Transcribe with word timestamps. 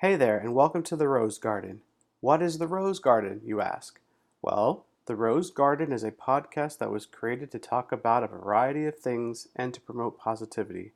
Hey 0.00 0.16
there, 0.16 0.38
and 0.38 0.54
welcome 0.54 0.82
to 0.84 0.96
the 0.96 1.08
Rose 1.08 1.36
Garden. 1.36 1.82
What 2.20 2.40
is 2.40 2.56
the 2.56 2.66
Rose 2.66 2.98
Garden, 2.98 3.42
you 3.44 3.60
ask? 3.60 4.00
Well, 4.40 4.86
the 5.04 5.14
Rose 5.14 5.50
Garden 5.50 5.92
is 5.92 6.02
a 6.02 6.10
podcast 6.10 6.78
that 6.78 6.90
was 6.90 7.04
created 7.04 7.50
to 7.50 7.58
talk 7.58 7.92
about 7.92 8.24
a 8.24 8.28
variety 8.28 8.86
of 8.86 8.98
things 8.98 9.48
and 9.54 9.74
to 9.74 9.80
promote 9.82 10.18
positivity. 10.18 10.92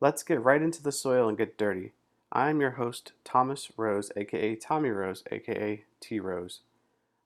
Let's 0.00 0.22
get 0.22 0.42
right 0.42 0.62
into 0.62 0.82
the 0.82 0.92
soil 0.92 1.28
and 1.28 1.36
get 1.36 1.58
dirty. 1.58 1.92
I 2.32 2.48
am 2.48 2.58
your 2.58 2.70
host, 2.70 3.12
Thomas 3.22 3.70
Rose, 3.76 4.10
aka 4.16 4.54
Tommy 4.56 4.88
Rose, 4.88 5.22
aka 5.30 5.84
T 6.00 6.18
Rose. 6.18 6.60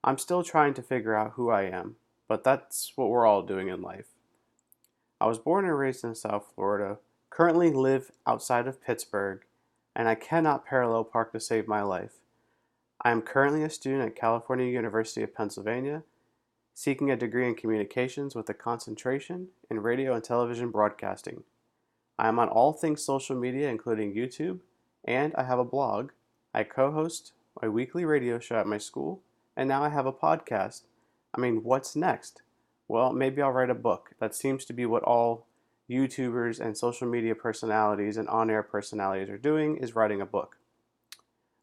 I'm 0.03 0.19
still 0.19 0.43
trying 0.43 0.75
to 0.75 0.83
figure 0.83 1.15
out 1.15 1.35
who 1.37 1.51
I 1.51 1.67
am, 1.67 1.99
but 2.27 2.43
that's 2.43 2.95
what 2.97 3.11
we're 3.11 3.27
all 3.27 3.43
doing 3.43 3.69
in 3.69 3.81
life. 3.81 4.09
I 5.21 5.29
was 5.29 5.39
born 5.39 5.67
and 5.67 5.79
raised 5.79 6.03
in 6.03 6.17
South 6.17 6.51
Florida, 6.53 6.99
currently 7.31 7.71
live 7.71 8.11
outside 8.27 8.67
of 8.67 8.83
Pittsburgh, 8.83 9.43
and 9.95 10.09
I 10.09 10.15
cannot 10.15 10.67
parallel 10.67 11.05
park 11.05 11.33
to 11.33 11.41
save 11.41 11.69
my 11.69 11.83
life. 11.83 12.13
I 13.03 13.11
am 13.11 13.23
currently 13.23 13.63
a 13.63 13.71
student 13.71 14.03
at 14.03 14.17
California 14.17 14.67
University 14.67 15.23
of 15.23 15.35
Pennsylvania, 15.35 16.03
seeking 16.75 17.11
a 17.11 17.17
degree 17.17 17.49
in 17.49 17.55
communications 17.55 18.35
with 18.35 18.49
a 18.49 18.55
concentration 18.55 19.49
in 19.71 19.81
radio 19.81 20.15
and 20.15 20.23
television 20.23 20.71
broadcasting. 20.71 21.45
I 22.19 22.29
am 22.29 22.39
on 22.39 22.49
all 22.49 22.73
things 22.73 23.03
social 23.03 23.37
media, 23.37 23.69
including 23.69 24.15
YouTube, 24.15 24.59
and 25.05 25.35
I 25.35 25.45
have 25.45 25.59
a 25.59 25.65
blog. 25.65 26.11
I 26.53 26.65
co 26.65 26.93
host 26.93 27.33
a 27.63 27.71
weekly 27.71 28.05
radio 28.05 28.39
show 28.39 28.57
at 28.57 28.67
my 28.67 28.79
school, 28.79 29.23
and 29.57 29.69
now 29.69 29.83
I 29.83 29.89
have 29.89 30.07
a 30.07 30.13
podcast. 30.13 30.83
I 31.35 31.41
mean, 31.41 31.63
what's 31.63 31.97
next? 31.97 32.43
Well, 32.89 33.13
maybe 33.13 33.41
I'll 33.41 33.53
write 33.53 33.71
a 33.71 33.75
book. 33.75 34.11
That 34.21 34.35
seems 34.35 34.65
to 34.67 34.73
be 34.73 34.85
what 34.85 35.05
all 35.05 35.47
YouTubers 35.91 36.61
and 36.61 36.79
social 36.79 37.09
media 37.09 37.35
personalities 37.35 38.17
and 38.17 38.29
on 38.29 38.49
air 38.49 38.63
personalities 38.63 39.29
are 39.29 39.39
doing 39.39 39.77
is 39.77 39.97
writing 39.97 40.21
a 40.21 40.27
book. 40.27 40.57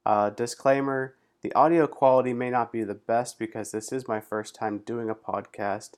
Uh, 0.06 0.30
disclaimer 0.30 1.16
the 1.44 1.54
audio 1.54 1.88
quality 1.88 2.34
may 2.34 2.50
not 2.50 2.72
be 2.72 2.84
the 2.84 2.96
best 2.96 3.40
because 3.40 3.72
this 3.72 3.92
is 3.92 4.08
my 4.08 4.20
first 4.20 4.56
time 4.56 4.80
doing 4.80 5.10
a 5.10 5.16
podcast, 5.16 5.92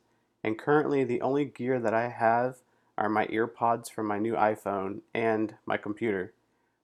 and 0.43 0.59
currently 0.59 1.03
the 1.03 1.21
only 1.21 1.45
gear 1.45 1.79
that 1.79 1.93
I 1.93 2.09
have 2.09 2.57
are 2.97 3.09
my 3.09 3.25
earpods 3.27 3.89
from 3.89 4.05
my 4.05 4.19
new 4.19 4.33
iPhone 4.33 4.99
and 5.13 5.55
my 5.65 5.77
computer. 5.77 6.33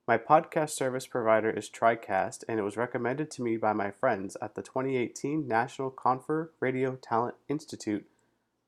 My 0.07 0.17
podcast 0.17 0.69
service 0.69 1.05
provider 1.05 1.49
is 1.49 1.69
TriCast, 1.69 2.43
and 2.47 2.59
it 2.59 2.63
was 2.63 2.77
recommended 2.77 3.29
to 3.31 3.41
me 3.41 3.57
by 3.57 3.73
my 3.73 3.91
friends 3.91 4.37
at 4.41 4.55
the 4.55 4.61
2018 4.61 5.47
National 5.47 5.89
Confer 5.89 6.51
Radio 6.59 6.95
Talent 6.95 7.35
Institute 7.49 8.05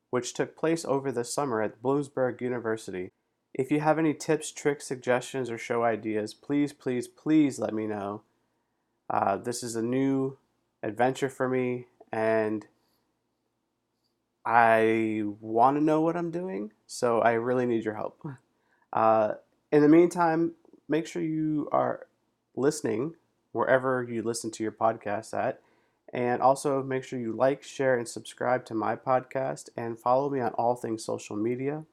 which 0.10 0.34
took 0.34 0.56
place 0.56 0.86
over 0.86 1.12
the 1.12 1.24
summer 1.24 1.62
at 1.62 1.82
Bloomsburg 1.82 2.42
University. 2.42 3.12
If 3.54 3.72
you 3.72 3.80
have 3.80 3.98
any 3.98 4.14
tips, 4.14 4.52
tricks, 4.52 4.86
suggestions, 4.86 5.50
or 5.50 5.58
show 5.58 5.84
ideas, 5.84 6.34
please, 6.34 6.74
please, 6.74 7.08
please 7.08 7.60
let 7.60 7.74
me 7.74 7.88
know. 7.88 8.22
Uh, 9.10 9.38
this 9.38 9.64
is 9.64 9.76
a 9.76 9.82
new 9.82 10.38
adventure 10.84 11.30
for 11.30 11.50
me, 11.50 11.88
and 12.12 12.68
I 14.46 15.24
want 15.42 15.78
to 15.78 15.84
know 15.84 16.02
what 16.02 16.16
I'm 16.16 16.32
doing, 16.32 16.72
so 16.86 17.20
I 17.20 17.34
really 17.34 17.66
need 17.66 17.84
your 17.84 17.96
help. 17.96 18.22
Uh, 18.94 19.34
in 19.70 19.82
the 19.82 19.90
meantime, 19.90 20.54
make 20.88 21.06
sure 21.06 21.22
you 21.22 21.68
are 21.74 22.08
listening 22.56 23.14
wherever 23.52 24.02
you 24.02 24.24
listen 24.24 24.50
to 24.50 24.64
your 24.64 24.72
podcast 24.72 25.38
at 25.38 25.62
and 26.14 26.42
also 26.42 26.82
make 26.82 27.04
sure 27.04 27.20
you 27.20 27.34
like, 27.34 27.64
share, 27.64 27.98
and 27.98 28.08
subscribe 28.08 28.66
to 28.66 28.74
my 28.74 28.96
podcast 28.96 29.70
and 29.76 30.00
follow 30.00 30.30
me 30.30 30.40
on 30.40 30.52
all 30.54 30.76
things 30.76 31.04
social 31.04 31.36
media. 31.36 31.84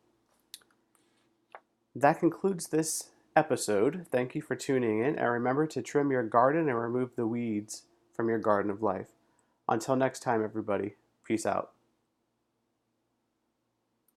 That 1.95 2.21
concludes 2.21 2.69
this 2.69 3.11
episode. 3.37 4.07
Thank 4.11 4.35
you 4.35 4.43
for 4.43 4.57
tuning 4.57 5.01
in, 5.01 5.19
and 5.19 5.31
remember 5.31 5.67
to 5.69 5.83
trim 5.83 6.11
your 6.11 6.25
garden 6.25 6.69
and 6.69 6.79
remove 6.79 7.17
the 7.17 7.27
weeds 7.27 7.83
from 8.15 8.29
your 8.29 8.39
garden 8.39 8.71
of 8.71 8.83
life. 8.83 9.09
Until 9.69 9.97
next 9.97 10.21
time, 10.21 10.43
everybody, 10.45 10.95
peace 11.25 11.47
out. 11.47 11.74